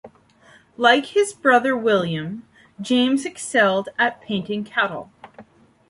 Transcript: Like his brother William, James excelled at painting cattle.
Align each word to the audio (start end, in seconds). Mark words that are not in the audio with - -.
Like 0.77 1.05
his 1.05 1.31
brother 1.31 1.77
William, 1.77 2.47
James 2.81 3.23
excelled 3.23 3.89
at 3.99 4.19
painting 4.19 4.63
cattle. 4.63 5.11